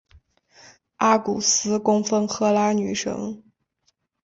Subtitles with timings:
[0.95, 3.43] 阿古斯供奉赫拉女神。